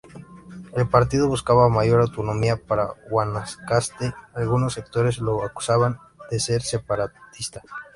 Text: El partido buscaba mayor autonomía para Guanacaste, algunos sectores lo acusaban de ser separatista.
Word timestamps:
El 0.73 0.89
partido 0.89 1.27
buscaba 1.27 1.69
mayor 1.69 2.01
autonomía 2.01 2.57
para 2.57 2.89
Guanacaste, 3.11 4.15
algunos 4.33 4.73
sectores 4.73 5.19
lo 5.19 5.43
acusaban 5.45 5.99
de 6.31 6.39
ser 6.39 6.63
separatista. 6.63 7.61